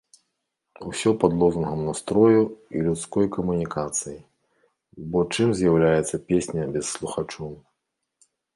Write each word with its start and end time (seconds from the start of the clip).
Усё 0.91 1.09
пад 1.23 1.31
лозунгам 1.43 1.83
настрою 1.89 2.39
і 2.79 2.81
людской 2.87 3.29
камунікацыі, 3.37 4.15
бо 5.11 5.19
чым 5.33 5.47
з'яўляецца 5.63 6.15
песня 6.33 6.61
без 6.79 6.85
слухачоў. 6.97 7.49